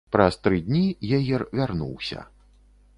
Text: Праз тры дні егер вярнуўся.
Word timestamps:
Праз 0.13 0.37
тры 0.45 0.57
дні 0.69 0.81
егер 1.19 1.41
вярнуўся. 1.61 2.29